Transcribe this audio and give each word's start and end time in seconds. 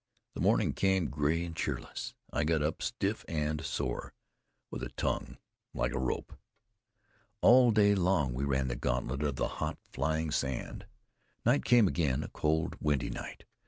The 0.33 0.39
morning 0.41 0.73
came 0.73 1.09
gray 1.11 1.45
and 1.45 1.55
cheerless. 1.55 2.15
I 2.33 2.43
got 2.43 2.63
up 2.63 2.81
stiff 2.81 3.23
and 3.27 3.63
sore, 3.63 4.15
with 4.71 4.81
a 4.81 4.89
tongue 4.89 5.37
like 5.75 5.91
a 5.93 5.99
rope. 5.99 6.33
All 7.41 7.69
day 7.69 7.93
long 7.93 8.33
we 8.33 8.43
ran 8.43 8.67
the 8.67 8.75
gauntlet 8.75 9.21
of 9.21 9.35
the 9.35 9.47
hot, 9.61 9.77
flying 9.91 10.31
sand. 10.31 10.87
Night 11.45 11.65
came 11.65 11.87
again, 11.87 12.23
a 12.23 12.29
cold, 12.29 12.77
windy 12.79 13.11
night. 13.11 13.45